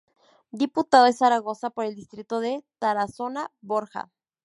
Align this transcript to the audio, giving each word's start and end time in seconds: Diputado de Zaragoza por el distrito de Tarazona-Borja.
Diputado 0.51 1.05
de 1.05 1.13
Zaragoza 1.13 1.69
por 1.69 1.85
el 1.85 1.93
distrito 1.93 2.39
de 2.39 2.65
Tarazona-Borja. 2.79 4.09